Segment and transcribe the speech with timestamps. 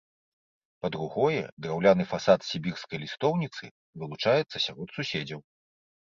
[0.83, 3.65] Па-другое, драўляны фасад з сібірскай лістоўніцы
[4.05, 5.39] вылучаецца сярод суседзяў.